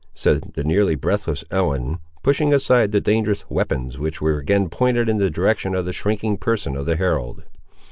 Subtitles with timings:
[0.15, 5.19] said the nearly breathless Ellen, pushing aside the dangerous weapons which were again pointed in
[5.19, 7.43] the direction of the shrinking person of the herald.